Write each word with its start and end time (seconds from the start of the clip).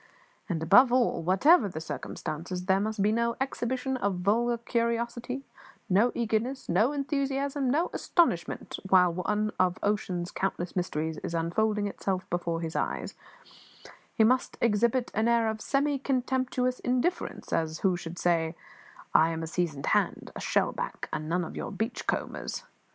And, 0.49 0.63
above 0.63 0.91
all, 0.91 1.21
whatever 1.21 1.69
the 1.69 1.79
circumstances, 1.79 2.65
there 2.65 2.79
must 2.79 3.03
be 3.03 3.11
no 3.11 3.35
exhibition 3.39 3.97
of 3.97 4.15
vulgar 4.21 4.57
curiosity, 4.57 5.45
no 5.87 6.11
eagerness, 6.15 6.67
no 6.67 6.91
enthusiasm, 6.91 7.69
no 7.69 7.91
astonishment 7.93 8.79
while 8.89 9.13
one 9.13 9.51
of 9.59 9.77
ocean's 9.83 10.31
countless 10.31 10.75
mysteries 10.75 11.19
is 11.19 11.35
unfolding 11.35 11.85
itself 11.85 12.27
before 12.31 12.61
his 12.61 12.75
eyes; 12.75 13.13
he 14.15 14.23
must 14.23 14.57
exhibit 14.59 15.11
an 15.13 15.27
air 15.27 15.47
of 15.47 15.61
semi 15.61 15.99
contemptuous 15.99 16.79
indifference, 16.79 17.53
as 17.53 17.81
who 17.81 17.95
should 17.95 18.17
say, 18.17 18.55
"I 19.13 19.29
am 19.29 19.43
a 19.43 19.45
seasoned 19.45 19.85
hand 19.85 20.31
a 20.35 20.39
shell 20.39 20.71
back, 20.71 21.09
and 21.13 21.29
none 21.29 21.43
of 21.45 21.55
your 21.55 21.71
beach 21.71 22.07
combers. 22.07 22.63